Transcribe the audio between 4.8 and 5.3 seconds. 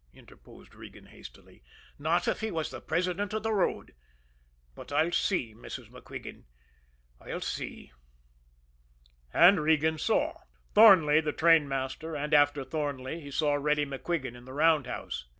I'll